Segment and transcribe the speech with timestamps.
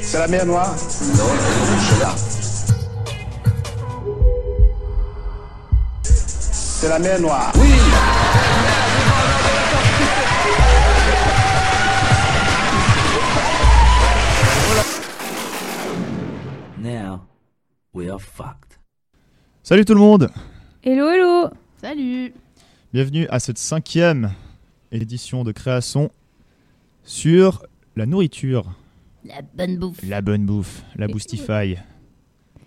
[0.00, 0.76] C'est la mer Noire Non,
[1.78, 2.14] c'est là.
[6.02, 7.52] C'est la mer Noire.
[7.54, 7.70] Oui
[16.78, 17.20] Now,
[17.94, 18.78] we are fucked.
[19.62, 20.28] Salut tout le monde
[20.82, 21.50] Hello, hello
[21.80, 22.34] Salut
[22.92, 24.32] Bienvenue à cette cinquième
[25.00, 26.10] édition de création
[27.04, 27.64] sur
[27.96, 28.64] la nourriture,
[29.24, 30.02] La bonne bouffe.
[30.06, 31.76] la bonne bouffe, la boostify.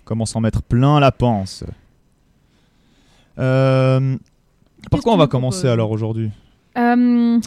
[0.04, 1.64] Comment s'en mettre plein la panse.
[3.38, 4.18] Euh,
[4.90, 6.32] par quoi on va commencer alors aujourd'hui?
[6.78, 7.40] Euh,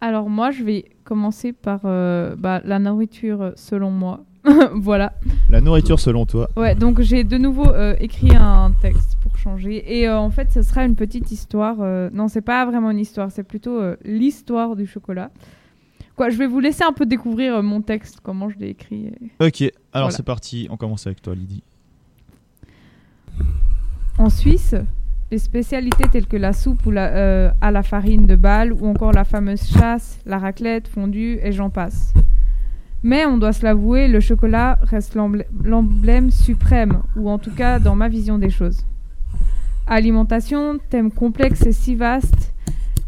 [0.00, 4.20] Alors moi, je vais commencer par euh, bah, la nourriture selon moi.
[4.74, 5.12] voilà.
[5.50, 6.48] La nourriture selon toi.
[6.56, 9.98] Ouais, donc j'ai de nouveau euh, écrit un texte pour changer.
[10.00, 11.76] Et euh, en fait, ce sera une petite histoire.
[11.80, 15.30] euh, non, c'est pas vraiment une histoire, c'est plutôt euh, l'histoire du chocolat.
[16.16, 19.06] Quoi, je vais vous laisser un peu découvrir mon texte, comment je l'ai écrit.
[19.40, 20.10] et- Ok, alors Voilà.
[20.10, 21.62] c'est parti, on commence avec toi Lydie.
[24.18, 24.74] En Suisse,
[25.30, 29.12] les spécialités telles que la soupe ou la, à la farine de balle ou encore
[29.12, 32.12] la fameuse chasse, la raclette, fondue et j'en passe.
[33.02, 37.78] Mais on doit se l'avouer, le chocolat reste l'emblè- l'emblème suprême, ou en tout cas
[37.78, 38.84] dans ma vision des choses.
[39.86, 42.52] Alimentation, thème complexe et si vaste,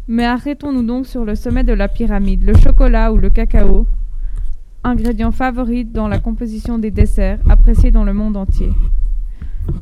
[0.07, 3.85] mais arrêtons-nous donc sur le sommet de la pyramide, le chocolat ou le cacao,
[4.83, 8.69] ingrédient favori dans la composition des desserts, apprécié dans le monde entier.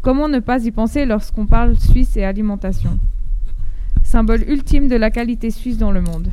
[0.01, 2.99] Comment ne pas y penser lorsqu'on parle Suisse et alimentation?
[4.03, 6.27] Symbole ultime de la qualité suisse dans le monde.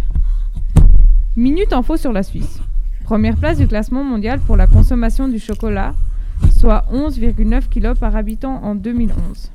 [1.36, 2.60] Minute info sur la Suisse.
[3.08, 5.94] Première place du classement mondial pour la consommation du chocolat,
[6.50, 9.50] soit 11,9 kg par habitant en 2011.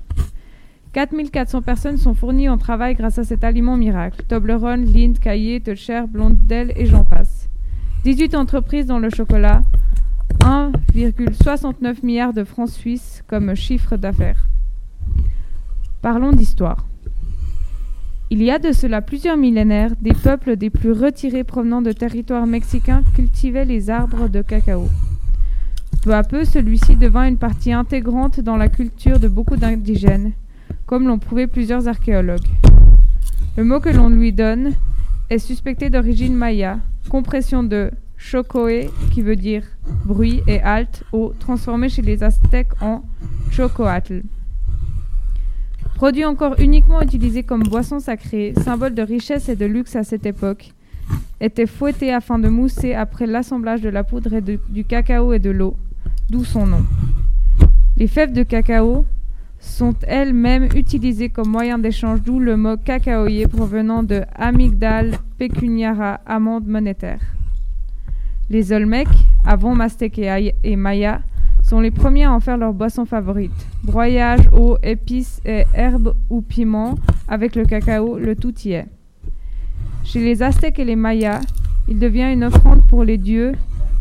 [0.91, 4.23] 4400 personnes sont fournies en travail grâce à cet aliment miracle.
[4.27, 7.47] Toblerone, Lindt, Caillé, Teutcher, Blondel et j'en passe.
[8.05, 9.61] 18 entreprises dans le chocolat,
[10.39, 14.47] 1,69 milliard de francs suisses comme chiffre d'affaires.
[16.01, 16.88] Parlons d'histoire.
[18.35, 22.47] Il y a de cela plusieurs millénaires, des peuples des plus retirés provenant de territoires
[22.47, 24.89] mexicains cultivaient les arbres de cacao.
[26.01, 30.31] Peu à peu, celui-ci devint une partie intégrante dans la culture de beaucoup d'indigènes,
[30.88, 32.49] comme l'ont prouvé plusieurs archéologues.
[33.55, 34.73] Le mot que l'on lui donne
[35.29, 36.79] est suspecté d'origine maya,
[37.09, 39.61] compression de chocoé, qui veut dire
[40.05, 43.03] bruit, et alt, eau, transformé chez les Aztèques en
[43.51, 44.23] chocoatl.
[46.03, 50.25] Produit encore uniquement utilisé comme boisson sacrée, symbole de richesse et de luxe à cette
[50.25, 50.74] époque,
[51.40, 55.50] était fouetté afin de mousser après l'assemblage de la poudre et du cacao et de
[55.50, 55.78] l'eau,
[56.30, 56.84] d'où son nom.
[57.96, 59.06] Les fèves de cacao
[59.62, 66.68] sont elles-mêmes utilisées comme moyen d'échange, d'où le mot cacaoyer provenant de amygdale pecuniara, amende
[66.68, 67.22] monétaire.
[68.50, 69.08] Les Olmecs,
[69.46, 70.20] avant Maztèques
[70.66, 71.22] et Maya,
[71.73, 73.66] sont les premiers à en faire leur boisson favorite.
[73.84, 76.94] Broyage, eau, épices et herbes ou piments
[77.28, 78.85] avec le cacao, le tout y est.
[80.03, 81.41] Chez les Aztèques et les Mayas,
[81.88, 83.53] il devient une offrande pour les dieux,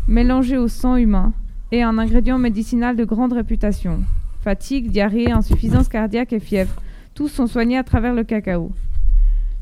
[0.07, 1.33] mélangée au sang humain,
[1.71, 4.01] et un ingrédient médicinal de grande réputation.
[4.43, 6.75] Fatigue, diarrhée, insuffisance cardiaque et fièvre,
[7.15, 8.71] tous sont soignés à travers le cacao.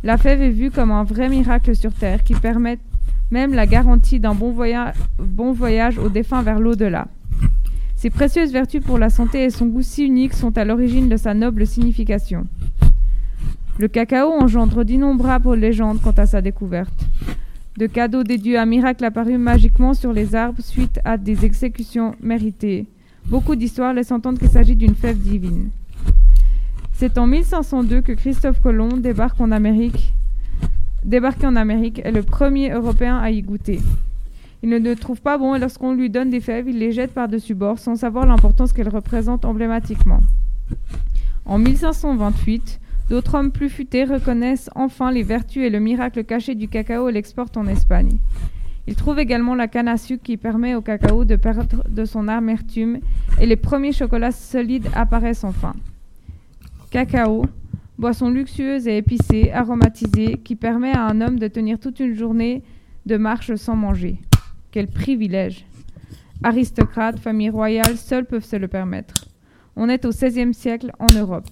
[0.03, 2.77] La fève est vue comme un vrai miracle sur Terre qui permet
[3.29, 4.53] même la garantie d'un bon,
[5.17, 7.07] bon voyage aux défunts vers l'au-delà.
[8.01, 11.17] Ses précieuses vertus pour la santé et son goût si unique sont à l'origine de
[11.17, 12.47] sa noble signification.
[13.77, 17.05] Le cacao engendre d'innombrables légendes quant à sa découverte.
[17.77, 22.15] De cadeaux des dieux à miracles apparus magiquement sur les arbres suite à des exécutions
[22.23, 22.87] méritées.
[23.27, 25.69] Beaucoup d'histoires laissent entendre qu'il s'agit d'une fève divine.
[26.93, 30.15] C'est en 1502 que Christophe Colomb débarque en Amérique.
[31.05, 33.79] Débarqué en Amérique est le premier Européen à y goûter.
[34.63, 37.13] Il ne le trouve pas bon et lorsqu'on lui donne des fèves, il les jette
[37.13, 40.19] par-dessus bord sans savoir l'importance qu'elles représentent emblématiquement.
[41.45, 42.79] En 1528,
[43.09, 47.11] d'autres hommes plus futés reconnaissent enfin les vertus et le miracle caché du cacao et
[47.11, 48.17] l'exportent en Espagne.
[48.87, 52.27] Ils trouvent également la canne à sucre qui permet au cacao de perdre de son
[52.27, 52.99] amertume
[53.39, 55.73] et les premiers chocolats solides apparaissent enfin.
[56.91, 57.45] Cacao,
[57.97, 62.63] boisson luxueuse et épicée, aromatisée, qui permet à un homme de tenir toute une journée
[63.05, 64.19] de marche sans manger.
[64.71, 65.65] Quel privilège
[66.43, 69.25] Aristocrates, familles royales, seuls peuvent se le permettre.
[69.75, 71.49] On est au XVIe siècle en Europe.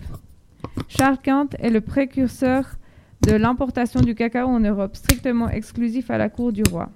[0.88, 2.77] Charles Quint est le précurseur
[3.21, 6.89] de l'importation du cacao en Europe, strictement exclusif à la cour du roi.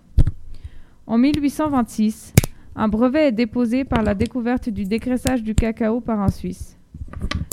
[1.08, 2.34] En 1826,
[2.78, 6.78] un brevet est déposé par la découverte du dégraissage du cacao par un Suisse.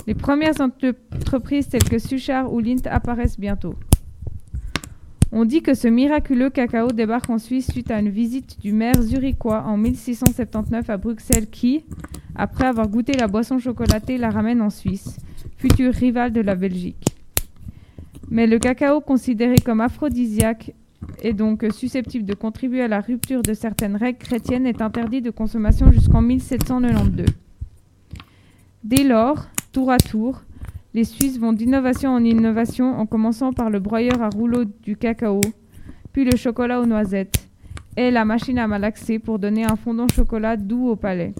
[0.07, 3.75] Les premières entreprises telles que Suchard ou Lindt apparaissent bientôt.
[5.33, 9.01] On dit que ce miraculeux cacao débarque en Suisse suite à une visite du maire
[9.01, 11.85] zurichois en 1679 à Bruxelles qui,
[12.35, 15.17] après avoir goûté la boisson chocolatée, la ramène en Suisse,
[15.55, 17.05] futur rival de la Belgique.
[18.29, 20.73] Mais le cacao considéré comme aphrodisiaque
[21.21, 25.31] et donc susceptible de contribuer à la rupture de certaines règles chrétiennes est interdit de
[25.31, 27.25] consommation jusqu'en 1792.
[28.83, 30.41] Dès lors, tour à tour,
[30.93, 35.41] les Suisses vont d'innovation en innovation en commençant par le broyeur à rouleau du cacao,
[36.11, 37.47] puis le chocolat aux noisettes
[37.97, 41.33] et la machine à malaxer pour donner un fondant chocolat doux au palais.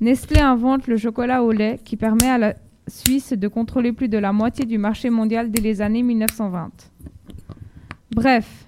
[0.00, 2.54] Nestlé invente le chocolat au lait qui permet à la
[2.88, 6.70] Suisse de contrôler plus de la moitié du marché mondial dès les années 1920.
[8.14, 8.66] Bref,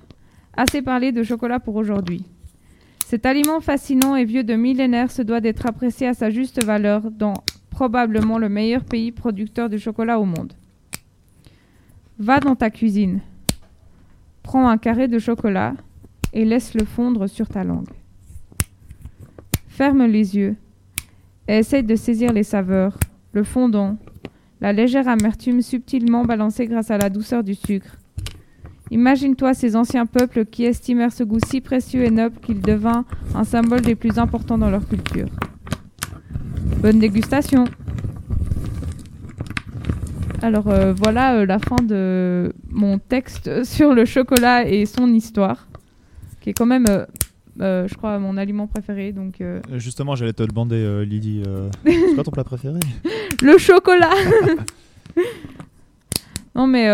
[0.54, 2.24] assez parlé de chocolat pour aujourd'hui.
[3.06, 7.10] Cet aliment fascinant et vieux de millénaires se doit d'être apprécié à sa juste valeur
[7.10, 7.34] dans
[7.82, 10.52] probablement le meilleur pays producteur de chocolat au monde.
[12.16, 13.18] Va dans ta cuisine,
[14.44, 15.74] prends un carré de chocolat
[16.32, 17.90] et laisse-le fondre sur ta langue.
[19.66, 20.54] Ferme les yeux
[21.48, 22.96] et essaye de saisir les saveurs,
[23.32, 23.96] le fondant,
[24.60, 27.96] la légère amertume subtilement balancée grâce à la douceur du sucre.
[28.92, 33.42] Imagine-toi ces anciens peuples qui estimèrent ce goût si précieux et noble qu'il devint un
[33.42, 35.26] symbole des plus importants dans leur culture.
[36.82, 37.64] Bonne dégustation.
[40.42, 45.68] Alors euh, voilà euh, la fin de mon texte sur le chocolat et son histoire,
[46.40, 46.86] qui est quand même,
[47.60, 49.12] euh, je crois, mon aliment préféré.
[49.12, 49.40] Donc
[49.74, 51.44] Justement, j'allais te demander, euh, Lydie.
[51.86, 52.80] c'est quoi ton plat préféré?
[53.40, 54.10] Le chocolat.
[56.56, 56.86] non mais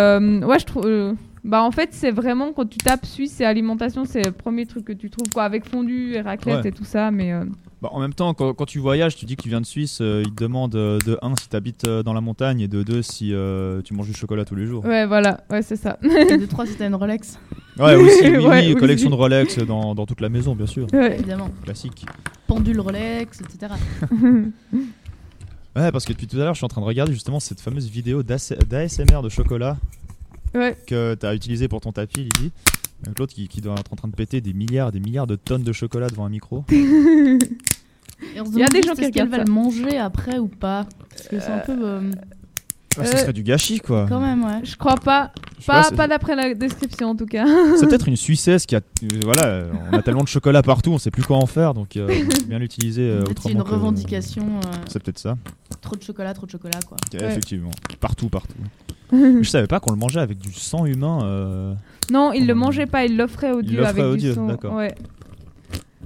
[0.45, 1.15] ouais, je trouve.
[1.45, 4.85] bah en fait, c'est vraiment quand tu tapes Suisse et alimentation, c'est le premier truc
[4.85, 6.69] que tu trouves quoi, avec fondu et raclette Ouais.
[6.69, 7.11] et tout ça.
[7.11, 7.33] Mais
[7.81, 9.99] Bah, En même temps, quand, quand tu voyages, tu dis que tu viens de Suisse,
[10.01, 12.83] euh, ils te demandent euh, de 1 si tu habites dans la montagne et de
[12.83, 14.85] 2 si euh, tu manges du chocolat tous les jours.
[14.85, 15.97] ouais, voilà, ouais, c'est ça.
[16.03, 17.39] Et de trois, c'était une Rolex,
[17.79, 20.67] Ouais, aussi, oui, Ouais, oui, oui, collection de Rolex dans, dans toute la maison, bien
[20.67, 20.89] sûr.
[20.93, 21.15] Ouais.
[21.15, 21.51] évidemment.
[21.65, 22.05] Classique.
[22.49, 23.75] Pendule Rolex, etc.
[25.77, 27.61] Ouais, parce que depuis tout à l'heure, je suis en train de regarder justement cette
[27.61, 29.77] fameuse vidéo d'AS- d'ASMR de chocolat
[30.55, 30.77] ouais.
[30.87, 32.51] que tu as utilisé pour ton tapis, Lydie.
[33.19, 35.63] L'autre qui, qui doit être en train de péter des milliards, des milliards de tonnes
[35.63, 36.65] de chocolat devant un micro.
[36.71, 40.87] Il y a des gens qui est-ce qu'elle regardent va le manger après ou pas.
[41.11, 41.77] Parce que c'est un peu.
[41.81, 42.11] euh,
[43.01, 44.07] Ah, ce Euh, serait du gâchis, quoi.
[44.09, 44.61] quand même, ouais.
[44.65, 45.31] Je crois pas.
[45.61, 47.45] Je Pas, c'est- pas d'après la description en tout cas.
[47.79, 48.79] C'est peut-être une Suissesse qui a.
[48.81, 51.97] euh, voilà, on a tellement de chocolat partout, on sait plus quoi en faire, donc
[51.97, 52.07] euh,
[52.49, 53.55] bien l'utiliser euh, autrement.
[53.55, 54.45] une que- revendication.
[54.65, 55.37] euh, C'est peut-être ça,
[55.81, 56.97] trop de chocolat, trop de chocolat, quoi.
[57.13, 57.71] effectivement.
[58.01, 58.55] Partout, partout.
[59.13, 61.21] Mais je savais pas qu'on le mangeait avec du sang humain.
[61.25, 61.75] euh,
[62.13, 62.57] non, il le Oh.
[62.57, 64.75] mangeait pas, il l'offrait au Il dieu l'offrait avec au du dieu, d'accord.
[64.75, 64.95] Ouais.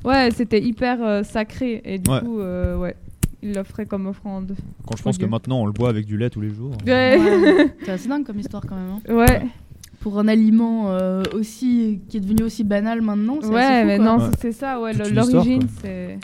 [0.04, 2.20] Ouais, c'était hyper euh, sacré et du Ouais.
[2.20, 2.96] coup, euh, ouais,
[3.42, 4.54] il l'offrait comme offrande.
[4.86, 6.72] Quand je pense que maintenant on le boit avec du lait tous les jours.
[6.86, 7.18] Ouais.
[7.18, 7.74] Ouais.
[7.84, 8.98] c'est assez dingue comme histoire, quand même.
[9.08, 9.14] hein.
[9.14, 9.42] Ouais,
[10.00, 13.38] Pour un aliment euh, aussi qui est devenu aussi banal maintenant.
[13.40, 14.04] c'est assez ouais, fou, mais quoi.
[14.06, 14.30] non, Ouais.
[14.38, 16.18] c'est ça, ouais, l'origine, c'est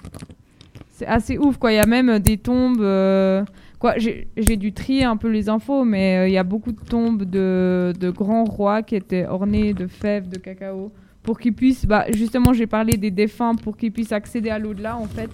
[0.93, 1.73] c'est assez ouf quoi.
[1.73, 2.81] Il y a même des tombes.
[2.81, 3.45] euh,
[3.79, 6.81] Quoi, j'ai dû trier un peu les infos, mais euh, il y a beaucoup de
[6.81, 10.91] tombes de, de grands rois qui étaient ornées de fèves de cacao
[11.23, 14.97] pour qu'ils puissent, bah, justement, j'ai parlé des défunts pour qu'ils puissent accéder à l'au-delà
[14.97, 15.31] en fait.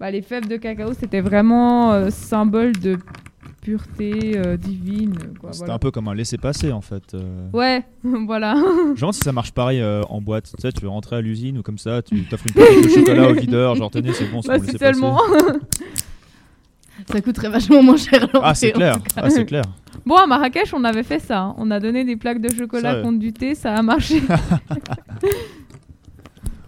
[0.00, 2.98] Bah, les fèves de cacao, c'était vraiment euh, symbole de
[3.62, 5.14] pureté euh, divine.
[5.40, 5.74] quoi, C'était voilà.
[5.74, 7.14] un peu comme un laisser-passer en fait.
[7.14, 7.48] euh.
[7.52, 7.82] Ouais,
[8.26, 8.54] voilà.
[8.94, 10.52] Je demande si ça marche pareil euh, en boîte.
[10.56, 12.88] Tu sais, tu veux rentrer à l'usine ou comme ça, tu t'offres une paquet de
[12.88, 14.92] chocolat au videur, genre tenez, c'est bon, c'est Bah, pour si laisser-passer.
[15.00, 15.18] seulement.
[17.10, 18.94] Ça coûterait vachement moins cher Ah, c'est l'entrée, en clair.
[19.02, 19.22] tout cas.
[19.24, 19.64] Ah, c'est clair.
[20.06, 21.40] Bon, à Marrakech, on avait fait ça.
[21.40, 21.54] hein.
[21.58, 24.22] On a donné des plaques de chocolat contre du thé, ça a marché.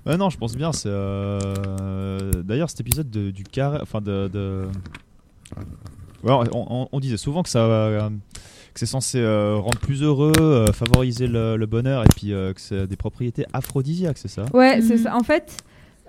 [0.07, 0.73] Ouais, non, je pense bien.
[0.73, 4.29] C'est euh, d'ailleurs cet épisode de, du carré, enfin de.
[4.33, 4.67] de...
[6.23, 6.49] Ouais, on,
[6.83, 10.73] on- on disait souvent que ça, euh, que c'est censé euh, rendre plus heureux, euh,
[10.73, 14.45] favoriser le, le bonheur et puis euh, que c'est des propriétés aphrodisiaques, c'est ça?
[14.53, 15.03] Ouais, c'est Mhm.
[15.03, 15.17] ça.
[15.17, 15.57] En fait,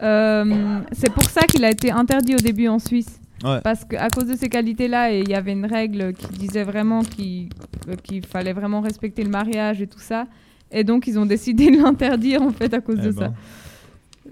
[0.02, 3.20] euh, c'est pour ça qu'il a été interdit au début en Suisse.
[3.44, 3.62] Ouais.
[3.64, 7.02] Parce qu'à cause de ces qualités-là, et il y avait une règle qui disait vraiment
[7.04, 7.50] qu'il
[7.88, 10.26] euh, qu'il fallait vraiment respecter le mariage et tout ça.
[10.72, 13.28] Et donc, ils ont décidé de l'interdire, en fait, à cause Eh de ben.
[13.28, 13.34] ça.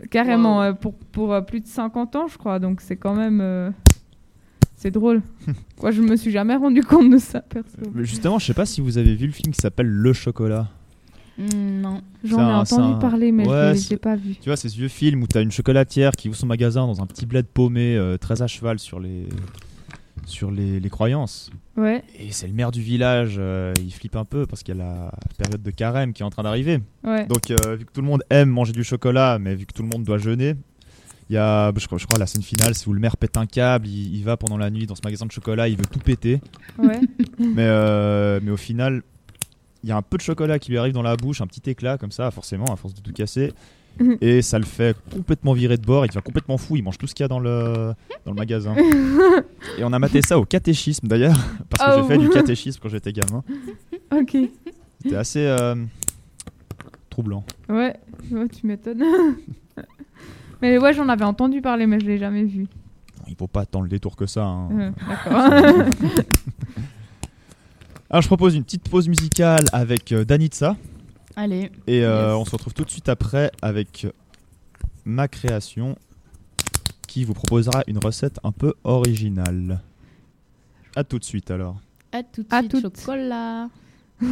[0.10, 0.64] Carrément, Wow.
[0.64, 2.60] euh, pour, pour euh, plus de 50 ans, je crois.
[2.60, 3.40] Donc, c'est quand même...
[3.42, 3.72] euh,
[4.76, 5.22] C'est drôle.
[5.80, 7.78] Quoi, je me suis jamais rendu compte de ça, perso.
[7.94, 10.68] Mais justement, je sais pas si vous avez vu le film qui s'appelle Le Chocolat.
[11.38, 12.02] Hmm, non.
[12.24, 14.36] J'en ai un- entendu un- parler, mais Ouais, je je l'ai pas vu.
[14.36, 17.02] Tu vois, c'est ce vieux film où t'as une chocolatière qui ouvre son magasin dans
[17.02, 19.28] un petit bled paumé, euh, très à cheval sur les,
[20.26, 21.50] sur les, les croyances.
[21.78, 22.04] Ouais.
[22.20, 24.84] Et c'est le maire du village, euh, il flippe un peu parce qu'il y a
[24.84, 26.80] la période de carême qui est en train d'arriver.
[27.04, 27.26] Ouais.
[27.28, 29.84] Donc, euh, vu que tout le monde aime manger du chocolat, mais vu que tout
[29.84, 30.56] le monde doit jeûner,
[31.30, 33.38] il y a, je crois, je crois la scène finale, c'est où le maire pète
[33.38, 35.86] un câble, il, il va pendant la nuit dans ce magasin de chocolat, il veut
[35.86, 36.40] tout péter,
[36.78, 37.00] ouais.
[37.40, 39.02] mais, euh, mais au final,
[39.84, 41.70] il y a un peu de chocolat qui lui arrive dans la bouche, un petit
[41.70, 43.54] éclat comme ça, forcément, à force de tout casser.
[44.00, 44.18] Mhm.
[44.22, 47.08] Et ça le fait complètement virer de bord, il devient complètement fou, il mange tout
[47.08, 47.94] ce qu'il y a dans le,
[48.26, 48.76] dans le magasin.
[49.78, 51.38] Et on a maté ça au catéchisme d'ailleurs,
[51.70, 52.02] parce que Oh.
[52.04, 53.44] j'ai fait du catéchisme quand j'étais gamin.
[54.12, 54.38] Ok.
[55.02, 55.76] C'était assez euh,
[57.10, 57.44] troublant.
[57.70, 57.96] Ouais,
[58.32, 59.04] ouais, tu m'étonnes.
[60.62, 62.68] mais ouais, j'en avais entendu parler, mais je l'ai jamais vu.
[63.28, 64.44] Il faut pas tant le détour que ça.
[64.44, 64.70] hein.
[64.72, 66.14] Euh, D'accord.
[68.10, 70.76] Alors je propose une petite pause musicale avec euh, Danitza.
[71.36, 71.72] Allez.
[71.88, 72.36] Et euh, Yes.
[72.38, 74.08] on se retrouve tout de suite après avec
[75.04, 75.98] ma création
[77.08, 79.80] qui vous proposera une recette un peu originale.
[80.96, 81.78] A tout de suite alors.
[82.12, 83.00] À tout de À suite, toutes.
[83.00, 83.68] chocolat.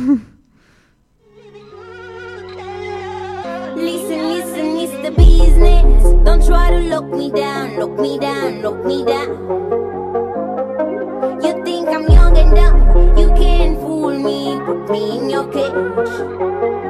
[3.76, 6.04] Listen, listen, it's the business.
[6.24, 9.30] Don't try to lock me down, lock me down, lock me down.
[11.42, 16.83] You think I'm young and dumb, you can't fool me, put me in your cage.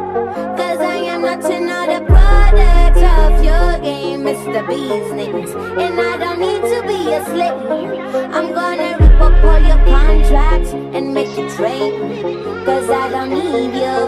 [3.84, 5.52] Game, business.
[5.54, 8.34] And I don't need to be a slave.
[8.34, 12.66] I'm gonna rip up all your contracts and make it rain.
[12.66, 14.03] Cause I don't need your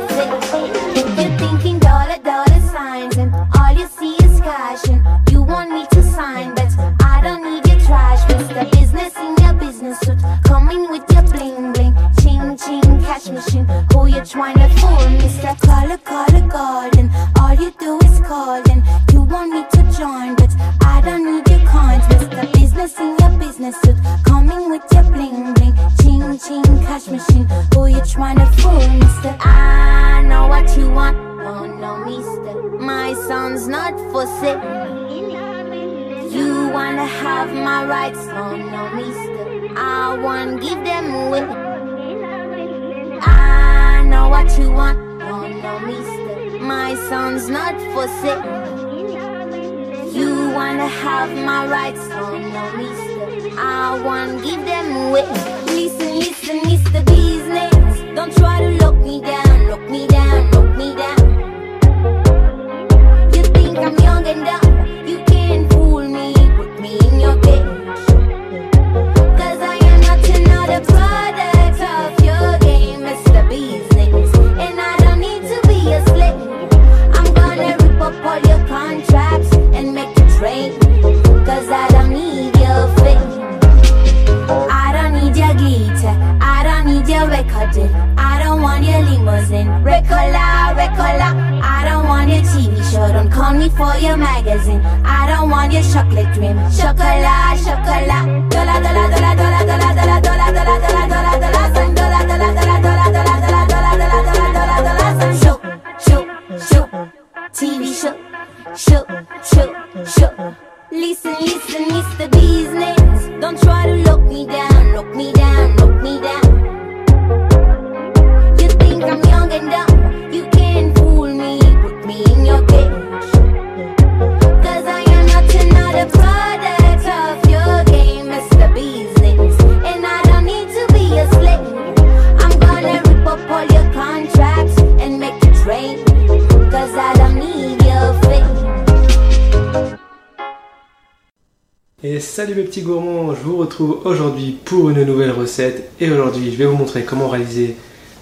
[142.03, 145.91] Et salut mes petits gourmands, je vous retrouve aujourd'hui pour une nouvelle recette.
[145.99, 147.77] Et aujourd'hui je vais vous montrer comment réaliser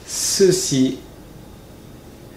[0.06, 1.00] ceci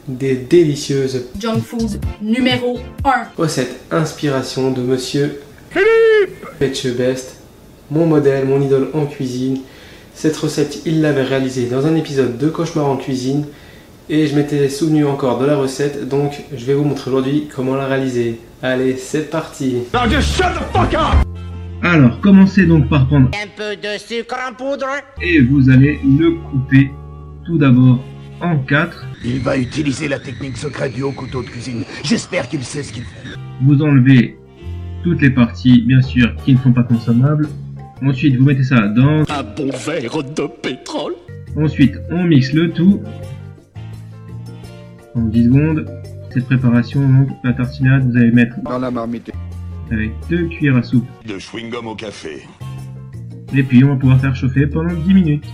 [0.09, 3.11] des délicieuses Junk food numéro 1.
[3.37, 7.37] recettes inspiration de monsieur Philippe Etchebest,
[7.91, 9.59] mon modèle, mon idole en cuisine.
[10.15, 13.45] Cette recette, il l'avait réalisée dans un épisode de Cauchemar en cuisine
[14.09, 17.75] et je m'étais souvenu encore de la recette donc je vais vous montrer aujourd'hui comment
[17.75, 18.41] la réaliser.
[18.63, 19.77] Allez, c'est parti
[21.83, 24.87] Alors, commencez donc par prendre Un peu de sucre en poudre.
[25.21, 26.91] et vous allez le couper
[27.45, 27.99] tout d'abord
[28.41, 29.07] en quatre.
[29.25, 31.85] Il va utiliser la technique secrète du haut couteau de cuisine.
[32.05, 33.29] J'espère qu'il sait ce qu'il fait.
[33.63, 34.37] Vous enlevez
[35.03, 37.49] toutes les parties, bien sûr, qui ne sont pas consommables.
[38.03, 39.23] Ensuite, vous mettez ça dans...
[39.29, 41.15] Un bon verre de pétrole.
[41.57, 43.01] Ensuite, on mixe le tout.
[45.15, 45.87] En 10 secondes.
[46.31, 49.31] Cette préparation, donc, la tartinade, vous allez mettre Dans la marmite.
[49.91, 51.07] avec deux cuillères à soupe.
[51.27, 52.43] De chewing-gum au café.
[53.55, 55.45] Et puis, on va pouvoir faire chauffer pendant 10 minutes.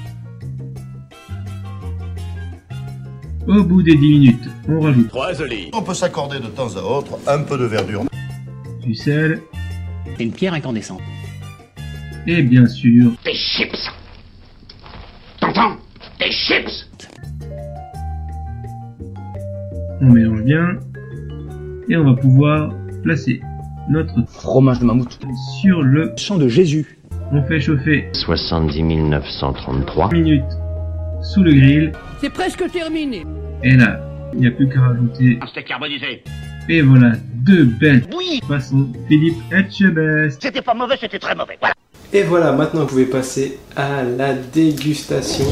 [3.48, 5.70] Au bout des 10 minutes, on rajoute Trois olives.
[5.72, 8.02] On peut s'accorder de temps à autre un peu de verdure.
[8.82, 9.40] du sel
[10.16, 11.00] C'est une pierre incandescente.
[12.26, 13.90] et bien sûr Des chips.
[15.40, 15.76] T'entends?
[16.20, 16.88] Des chips.
[20.00, 20.78] On mélange bien.
[21.88, 22.72] Et on va pouvoir
[23.02, 23.40] placer
[23.90, 25.18] notre Fromage de mammouth.
[25.60, 26.12] sur le...
[26.16, 26.98] Sang de Jésus.
[27.32, 29.84] On fait chauffer 70 933.
[29.86, 30.44] 3 minutes
[31.22, 31.92] sous le grill.
[32.20, 33.24] C'est presque terminé.
[33.62, 34.00] Et là,
[34.34, 35.38] il n'y a plus qu'à rajouter.
[35.40, 36.22] Un steak carbonisé.
[36.68, 38.88] Et voilà, deux belles Oui, façons.
[39.08, 40.40] Philippe Etchebest.
[40.42, 41.56] c'était pas mauvais, c'était très mauvais.
[41.60, 41.74] Voilà.
[42.12, 45.46] Et voilà, maintenant vous pouvez passer à la dégustation.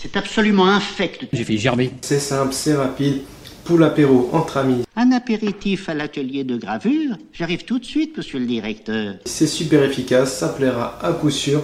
[0.00, 1.26] C'est absolument infect.
[1.32, 1.90] J'ai fait gerber.
[2.02, 3.22] C'est simple, c'est rapide.
[3.64, 8.38] Pour l'apéro entre amis, Un apéritif à l'atelier de gravure J'arrive tout de suite, monsieur
[8.40, 9.14] le directeur.
[9.24, 11.62] c'est super efficace, ça plaira à coup sûr.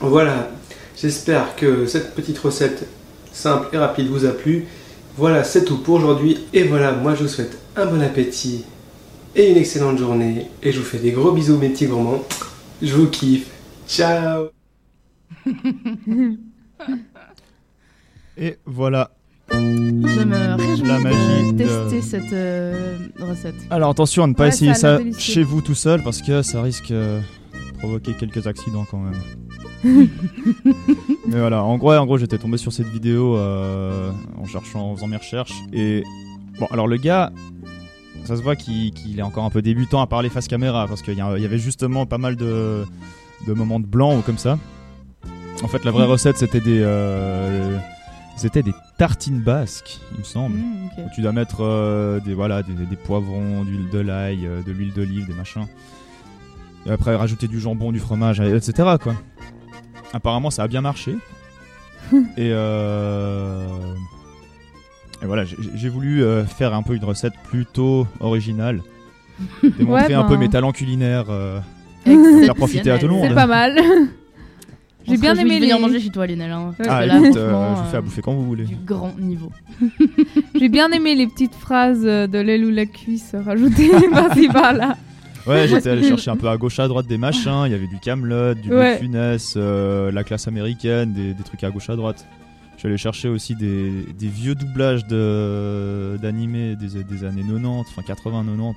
[0.00, 0.50] Voilà,
[0.96, 2.86] j'espère que cette petite recette
[3.32, 4.66] simple et rapide vous a plu.
[5.16, 6.38] Voilà, c'est tout pour aujourd'hui.
[6.52, 8.64] Et voilà, moi je vous souhaite un bon appétit
[9.34, 10.46] et une excellente journée.
[10.62, 12.22] Et je vous fais des gros bisous mes petits gourmands.
[12.80, 13.48] Je vous kiffe.
[13.88, 14.48] Ciao
[18.36, 19.10] Et voilà.
[19.52, 23.54] Je me réjouis La magie de de- tester cette euh, recette.
[23.70, 26.62] Alors attention à ne pas Ouais, essayer ça chez vous tout seul parce que ça
[26.62, 27.20] risque euh,
[27.72, 29.20] de provoquer quelques accidents quand même.
[31.26, 34.96] Mais voilà, en gros, en gros j'étais tombé sur cette vidéo euh, en cherchant, en
[34.96, 35.52] faisant mes recherches.
[35.72, 36.02] Et
[36.58, 37.32] bon, alors le gars,
[38.24, 41.14] ça se voit qu'il est encore un peu débutant à parler face caméra parce qu'il
[41.14, 42.84] y, avait justement pas mal de,
[43.46, 44.58] de moments de blanc ou comme ça.
[45.62, 46.82] En fait, la vraie recette c'était des.
[48.42, 50.56] C'était des tartines basques, il me semble.
[50.56, 54.70] Mmh, tu dois mettre euh, des, voilà, des, des poivrons, d'huile de l'ail, euh, de
[54.72, 55.66] l'huile d'olive, des machins.
[56.86, 58.96] Et après rajouter du jambon, du fromage, etc.
[59.02, 59.14] Quoi.
[60.12, 61.16] Apparemment ça a bien marché.
[62.12, 63.64] et, euh...
[65.22, 68.82] et voilà, j'ai- voulu faire un peu une recette plutôt originale.
[69.62, 70.40] Démontrer Ouais, un peu ben.
[70.40, 71.26] mes talents culinaires.
[71.30, 71.60] euh,
[72.04, 73.26] faire profiter à tout le monde.
[73.28, 73.78] C'est pas mal.
[75.06, 76.50] J'ai bien aimé de venir les- manger chez toi, Lionel.
[76.52, 78.64] hein, Ah écoute, euh, je vous fais à euh, bouffer quand vous voulez.
[78.64, 79.50] du grand niveau.
[80.54, 84.96] J'ai bien aimé les petites phrases euh, de l'aile ou la cuisse rajoutées par-ci par-là.
[85.46, 87.62] Ouais, j'étais allé chercher un peu à gauche à droite des machins.
[87.66, 88.98] Il y avait du Camelot, du Ouais.
[88.98, 92.24] Funès, euh, la classe américaine, des, des trucs à gauche à droite.
[92.74, 97.66] Je suis allé chercher aussi des, des vieux doublages de d'animés des, des années 90,
[97.80, 98.74] enfin 80-90.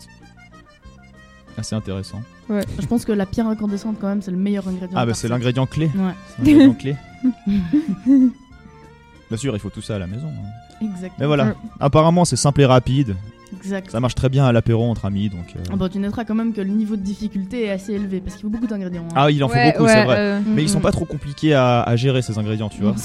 [1.57, 2.21] Assez intéressant.
[2.49, 4.97] Je pense que la pierre incandescente, quand même, c'est le meilleur ingrédient.
[4.99, 5.85] Ah bah c'est l'ingrédient clé.
[5.95, 6.95] Ouais, C'est l'ingrédient clé.
[9.29, 10.27] Bien sûr, il faut tout ça à la maison.
[10.27, 10.85] hein.
[10.85, 11.15] exact.
[11.19, 11.53] Mais voilà, Ouais.
[11.79, 13.15] apparemment c'est simple et rapide.
[13.57, 13.89] Exact.
[13.89, 15.29] Ça marche très bien à l'apéro entre amis.
[15.29, 15.59] Donc, euh.
[15.71, 18.35] Ah bah, tu noteras quand même que le niveau de difficulté est assez élevé parce
[18.35, 19.05] qu'il faut beaucoup d'ingrédients.
[19.09, 19.13] hein.
[19.15, 20.15] Ah, il en faut Ouais, beaucoup, ouais, c'est vrai.
[20.17, 22.91] euh, Mais ils sont Mm, pas trop compliqués à, à gérer ces ingrédients, tu vois.
[22.91, 22.97] Non,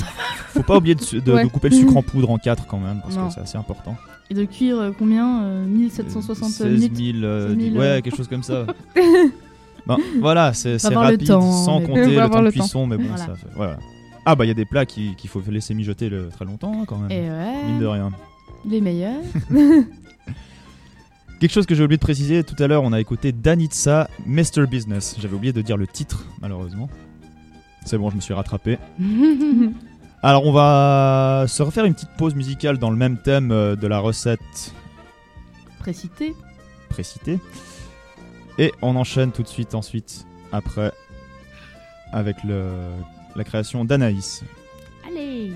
[0.49, 1.45] Faut pas oublier de, su- de- Ouais.
[1.45, 3.29] de couper le sucre en poudre en 4 quand même, parce Non.
[3.29, 3.97] que c'est assez important.
[4.31, 8.01] Et de cuire euh, combien euh, 1760 16 minutes 000, euh, 16 000, ouais, euh.
[8.01, 8.67] quelque chose comme ça.
[9.87, 13.27] Bon, voilà, c'est rapide, temps, sans compter le temps de cuisson, mais bon, Voilà.
[13.27, 13.47] ça fait.
[13.57, 13.79] Voilà.
[14.27, 16.83] Ah, bah, il y a des plats qui- qu'il faut laisser mijoter le- très longtemps,
[16.83, 17.11] hein, quand même.
[17.11, 18.11] Et ouais, Mine de rien.
[18.69, 19.23] les meilleurs.
[21.41, 24.67] Quelque chose que j'ai oublié de préciser tout à l'heure, on a écouté Danitza, Mr.
[24.71, 25.17] Business.
[25.19, 26.91] J'avais oublié de dire le titre, malheureusement.
[27.87, 28.77] C'est bon, je me suis rattrapé.
[30.23, 33.87] Alors, on va se refaire une petite pause musicale dans le même thème euh, de
[33.87, 34.75] la recette
[35.79, 36.35] Précité.
[36.91, 37.39] précitée.
[38.59, 40.93] Et on enchaîne tout de suite ensuite, après,
[42.13, 42.71] avec le,
[43.35, 44.45] la création d'Anaïs.
[45.09, 45.53] Allez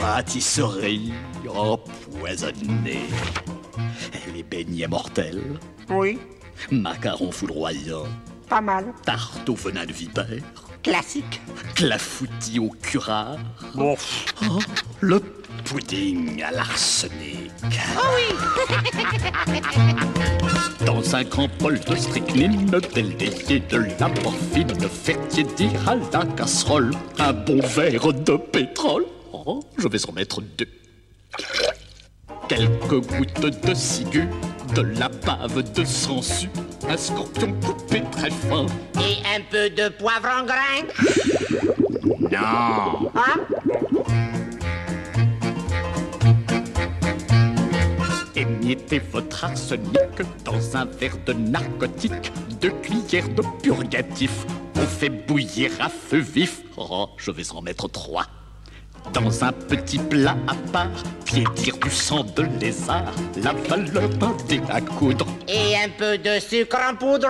[0.00, 1.12] Pâtisserie
[1.54, 3.08] empoisonnée.
[4.38, 5.58] Les beignets mortels.
[5.90, 6.16] Oui,
[6.70, 8.06] Macarons foudroyants.
[8.48, 8.94] pas mal.
[9.04, 10.44] Tarte au venin de vipère.
[10.84, 11.40] Classique.
[11.74, 13.36] Clafoutis au curare.
[13.74, 13.96] Bon,
[14.48, 14.60] Oh,
[15.00, 15.18] le
[15.64, 17.50] pudding à l'arsenic.
[20.86, 26.92] Dans un grand bol de strychnine, délié, de la morphine, faire tiédir à la casserole.
[27.18, 29.04] Un bon verre de pétrole.
[29.32, 30.68] Oh, je vais en mettre deux.
[32.48, 34.28] Quelques gouttes de ciguë,
[34.74, 36.48] de la bave de sangsue,
[36.88, 38.64] un scorpion coupé très fin.
[38.96, 40.86] et un peu de poivre en grain.
[42.30, 43.10] Non.
[43.14, 43.40] Hein?
[48.36, 49.98] Émiettez votre arsenic
[50.44, 54.46] dans un verre de narcotique, deux cuillères de purgatif.
[54.76, 56.62] On fait bouillir à feu vif.
[56.76, 58.26] Oh, je vais en mettre trois.
[59.12, 64.60] Dans un petit plat à part, piétir du sang de lézard, la valeur d'un dé
[64.68, 65.26] à coudre.
[65.48, 67.28] Et un peu de sucre en poudre.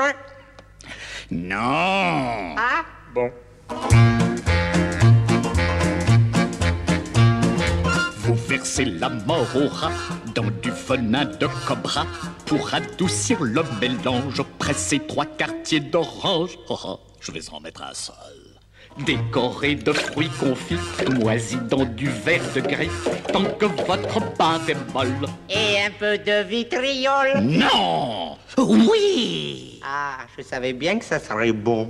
[1.30, 1.56] Non.
[2.56, 2.84] Hein
[8.18, 9.92] Vous verser la mort au rat
[10.34, 12.06] dans du venin de cobra
[12.46, 14.42] pour adoucir le mélange.
[14.58, 16.58] Presser trois quartiers d'orange.
[16.68, 18.37] Oh, oh, je vais en mettre un seul.
[19.06, 20.76] Décoré de fruits confits,
[21.18, 22.90] moisis dans du verre de gris,
[23.32, 25.28] tant que votre bain est molle.
[25.48, 31.88] Et un peu de vitriol Non Oui Ah, je savais bien que ça serait bon.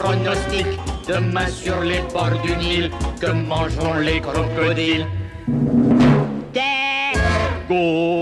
[0.00, 0.66] Pronostic.
[1.06, 5.06] Demain sur les bords du Nil, que mangeront les crocodiles
[6.54, 6.60] Des
[7.70, 8.20] ouais.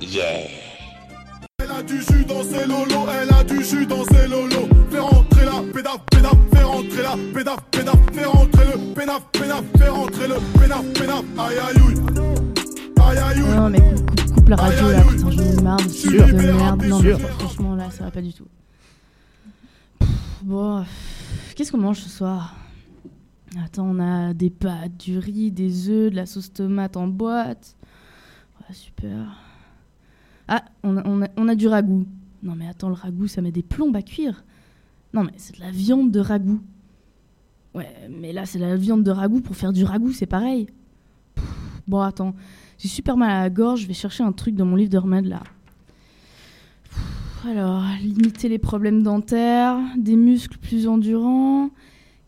[0.00, 0.48] Yeah
[1.58, 4.68] Elle a du jus dans ses lolos, elle a du jus dans ses lolos.
[4.90, 9.64] Fais rentrer la pédaf, pédaf, fais rentrer la pédaf, pédaf, fais rentrer le pénaf, pénaf,
[9.78, 11.24] fais rentrer le pénaf, pénaf.
[11.38, 11.94] Aïe aïe.
[13.08, 13.40] Aïe aïe.
[13.56, 14.17] Non, mais
[14.48, 16.84] coupe, la radio là, putain, j'en ai marre de ce truc de merde.
[16.84, 18.46] Non, mais franchement, là, ça va pas du tout.
[19.98, 20.08] Pff,
[20.42, 20.84] Bon,
[21.54, 22.56] qu'est-ce qu'on mange ce soir?
[23.64, 27.76] Attends, on a des pâtes, du riz, des œufs, de la sauce tomate en boîte.
[28.60, 29.36] Ouais, super.
[30.46, 32.06] Ah, on a, on a- on a du ragoût.
[32.42, 34.44] Non, mais attends, le ragoût, ça met des plombes à cuire.
[35.12, 36.60] Non, mais c'est de la viande de ragoût.
[37.74, 40.68] Ouais, mais là, c'est la viande de ragoût pour faire du ragoût, c'est pareil.
[41.34, 41.44] Pff,
[41.86, 42.34] Bon, attends.
[42.78, 44.98] J'ai super mal à la gorge, je vais chercher un truc dans mon livre de
[44.98, 45.42] remèdes là.
[47.44, 51.70] Alors, limiter les problèmes dentaires, des muscles plus endurants,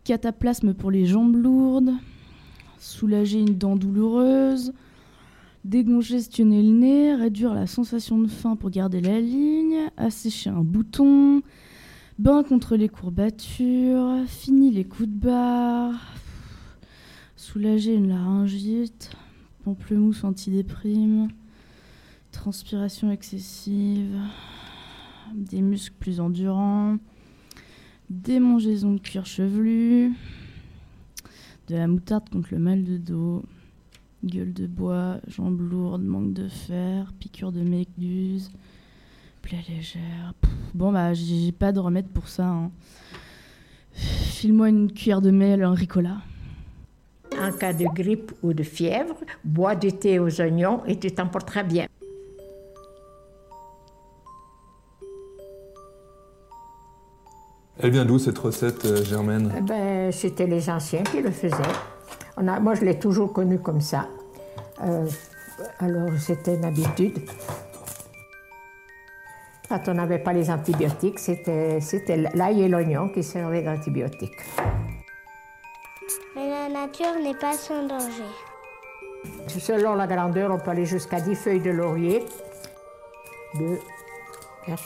[0.04, 1.92] cataplasme pour les jambes lourdes,
[2.78, 4.72] soulager une dent douloureuse,
[5.64, 11.42] décongestionner le nez, réduire la sensation de faim pour garder la ligne, assécher un bouton,
[12.18, 16.14] bain contre les courbatures, fini les coups de barre,
[17.36, 19.10] soulager une laryngite,
[19.64, 21.28] pamplemousse antidéprime,
[22.32, 24.16] transpiration excessive,
[25.34, 26.96] des muscles plus endurants,
[28.08, 30.12] démangeaison de cuir chevelu,
[31.68, 33.44] de la moutarde contre le mal de dos,
[34.24, 38.50] gueule de bois, jambes lourdes, manque de fer, piqûre de méduse,
[39.42, 40.34] plaie légère.
[40.74, 42.46] Bon, bah, j'ai j'ai pas de remède pour ça.
[42.48, 42.70] hein.
[43.92, 46.18] File-moi une cuillère de miel, un ricola.
[47.40, 51.26] En cas de grippe ou de fièvre, bois du thé aux oignons et tu t'en
[51.26, 51.86] porteras bien.
[57.82, 59.50] Elle vient d'où cette recette, euh, Germaine?
[59.56, 61.56] Eh Ben, c'était les anciens qui le faisaient.
[62.36, 64.06] On a, moi, je l'ai toujours connu comme ça.
[64.84, 65.06] Euh,
[65.78, 67.20] alors, c'était une habitude.
[69.66, 74.36] Quand on n'avait pas les antibiotiques, c'était c'était l'ail et l'oignon qui servaient d'antibiotiques.
[76.72, 78.30] Nature n'est pas sans danger.
[79.48, 82.24] Selon la grandeur, on peut aller jusqu'à 10 feuilles de laurier.
[83.58, 83.78] 2,
[84.66, 84.82] 4,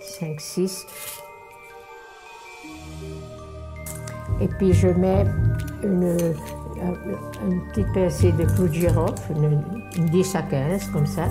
[0.00, 0.86] 5, 6.
[4.42, 5.24] Et puis je mets
[5.82, 6.34] une,
[6.82, 9.64] un, une petite de clou de girofle, une,
[9.96, 11.24] une 10 à 15 comme ça.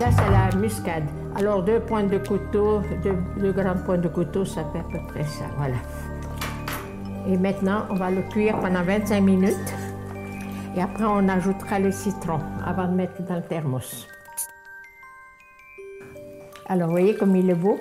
[0.00, 1.04] Ça, c'est la muscade.
[1.36, 4.98] Alors, deux pointes de couteau, deux, deux grandes pointes de couteau, ça fait à peu
[5.08, 5.44] près ça.
[5.56, 5.76] Voilà.
[7.28, 9.74] Et maintenant, on va le cuire pendant 25 minutes.
[10.76, 14.06] Et après, on ajoutera le citron avant de mettre dans le thermos.
[16.66, 17.78] Alors, voyez comme il est beau.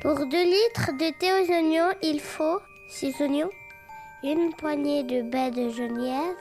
[0.00, 3.50] Pour 2 litres de thé aux oignons, il faut 6 oignons,
[4.22, 6.36] une poignée de baies de genièvre,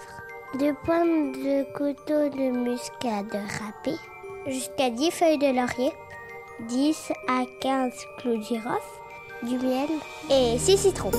[0.60, 4.00] deux pointes de couteau de muscade râpée,
[4.48, 5.92] jusqu'à 10 feuilles de laurier,
[6.68, 9.01] 10 à 15 clous de girofle,
[9.44, 9.90] du miel
[10.30, 11.12] et 6 citrons.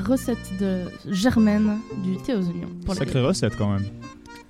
[0.00, 2.68] Recette de Germaine du thé aux oignons.
[2.84, 3.84] Pour Sacrée recette quand même.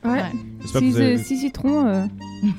[0.02, 0.22] Ouais.
[0.62, 2.06] J'espère que Six, vous avez- euh, six citrons, euh,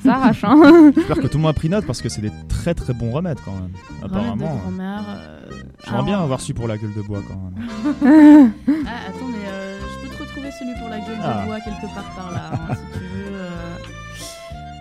[0.04, 0.44] ça arrache.
[0.44, 0.92] Hein.
[0.94, 3.10] J'espère que tout le monde a pris note parce que c'est des très très bons
[3.10, 3.70] remèdes quand même.
[4.00, 4.56] Remède de Apparemment.
[4.62, 5.04] grand-mère.
[5.08, 8.52] euh, J'aimerais alors- bien avoir su pour la gueule de bois quand même.
[8.86, 11.40] Ah, attends, mais euh, je peux te retrouver celui pour la gueule Ah.
[11.42, 13.32] de bois quelque part par là, hein, si tu veux.
[13.32, 13.76] euh.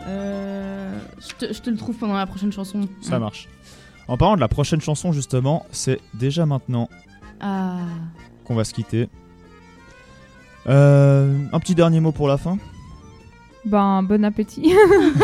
[0.07, 2.87] Euh, je, te, je te le trouve pendant la prochaine chanson.
[3.01, 3.47] Ça marche.
[4.07, 6.89] En parlant de la prochaine chanson, justement, c'est déjà maintenant
[7.41, 7.79] Ah.
[8.45, 9.09] qu'on va se quitter.
[10.67, 12.57] Euh, un petit dernier mot pour la fin.
[13.65, 14.73] Ben, bon appétit.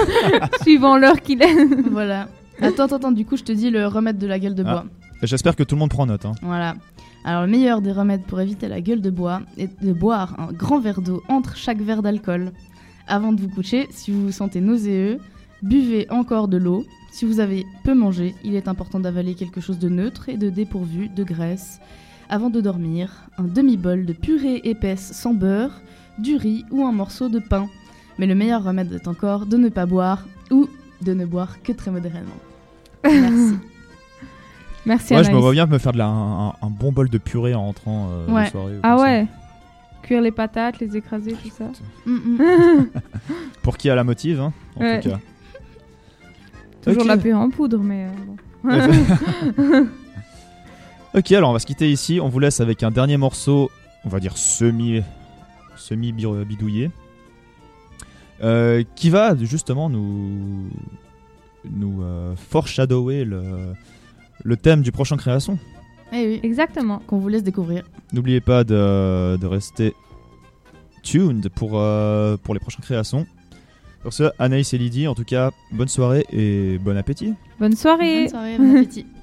[0.62, 1.66] Suivant l'heure qu'il est.
[1.92, 2.28] voilà.
[2.62, 4.72] Attends, attends, attends, du coup, je te dis le remède de la gueule de Ah.
[4.72, 4.86] bois.
[5.24, 6.26] J'espère que tout le monde prend note.
[6.26, 6.34] hein.
[6.42, 6.76] Voilà.
[7.24, 10.52] Alors, le meilleur des remèdes pour éviter la gueule de bois est de boire un
[10.54, 12.52] grand verre d'eau entre chaque verre d'alcool.
[13.08, 15.20] Avant de vous coucher, si vous vous sentez nauséeux,
[15.62, 16.86] buvez encore de l'eau.
[17.12, 20.50] Si vous avez peu mangé, il est important d'avaler quelque chose de neutre et de
[20.50, 21.80] dépourvu de graisse.
[22.30, 25.82] Avant de dormir, un demi-bol de purée épaisse sans beurre,
[26.20, 27.68] du riz ou un morceau de pain.
[28.20, 30.68] Mais le meilleur remède est encore de ne pas boire ou
[31.02, 32.26] de ne boire que très modérément.
[33.06, 33.54] Merci.
[34.86, 37.18] Merci Ouais, je me vois bien me faire de la- un, un bon bol de
[37.18, 38.46] purée en rentrant euh, Ouais.
[38.46, 38.74] de soirée.
[38.78, 39.04] ou Ah ça.
[39.04, 39.28] ouais.
[40.02, 41.66] Cuire les patates, les écraser, tout ça.
[42.06, 42.88] Mm, mm.
[43.64, 45.00] Pour qui a la motive, hein, en Ouais.
[45.02, 45.20] tout cas.
[46.84, 49.88] Toujours la purée en poudre, mais euh, bon.
[51.16, 52.20] Ok, alors on va se quitter ici.
[52.22, 53.72] On vous laisse avec un dernier morceau,
[54.06, 55.02] on va dire semi,
[55.76, 56.92] semi bi- bidouillé,
[58.44, 60.70] euh, qui va justement nous
[61.70, 63.74] nous euh, foreshadower le,
[64.44, 65.58] le thème du prochain création.
[66.14, 67.00] Eh oui, Exactement.
[67.08, 67.84] qu'on vous laisse découvrir.
[68.14, 69.94] N'oubliez pas de, de rester
[71.04, 73.26] tuned pour, euh, pour les prochaines créations.
[74.04, 77.34] Sur ce, Anaïs et Lydie, en tout cas, bonne soirée et bon appétit.
[77.60, 78.22] Bonne soirée.
[78.22, 79.06] Bonne soirée, bon appétit.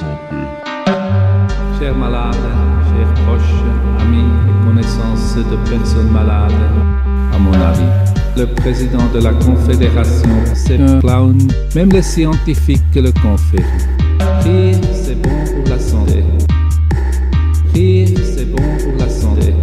[0.00, 0.36] santé.
[1.78, 2.48] Chers malades,
[2.88, 3.60] chers proches,
[4.00, 6.52] amis et connaissances de personnes malades,
[7.34, 7.92] à mon avis,
[8.36, 11.38] le président de la Confédération, c'est un clown.
[11.74, 13.64] Même les scientifiques le confirment.
[14.44, 16.24] Rire, c'est bon pour la santé.
[17.74, 19.54] Rire, c'est bon pour la santé.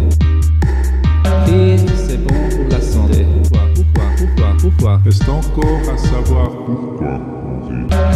[1.46, 3.26] Rire, c'est bon pour la santé.
[3.42, 5.00] Pourquoi, pourquoi, pourquoi, pourquoi?
[5.04, 7.14] Reste encore à savoir pourquoi.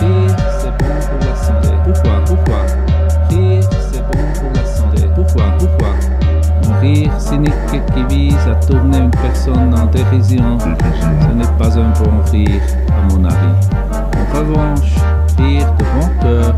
[0.00, 1.21] Rire, c'est bon pour la santé.
[1.84, 2.66] Pourquoi Pourquoi?
[3.28, 5.08] Rire, c'est bon pour la santé.
[5.14, 5.88] Pourquoi Pourquoi?
[6.68, 7.52] Un rire cynique
[7.94, 13.12] qui vise à tourner une personne en dérision, ce n'est pas un bon rire, à
[13.12, 13.56] mon avis.
[14.16, 14.94] En revanche,
[15.38, 16.52] rire de bon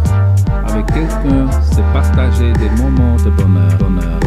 [0.66, 4.20] avec quelqu'un, c'est partager des moments de bonheur, bonheur.